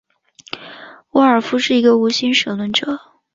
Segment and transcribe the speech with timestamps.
[1.11, 2.99] 沃尔夫是一个无神论者。